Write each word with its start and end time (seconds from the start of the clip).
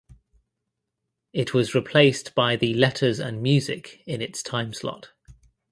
It 1.31 1.53
was 1.53 1.75
replaced 1.75 2.33
by 2.33 2.55
the 2.55 2.73
"Letters 2.73 3.19
and 3.19 3.39
Music" 3.39 4.01
in 4.07 4.19
its 4.19 4.41
timeslot. 4.41 5.09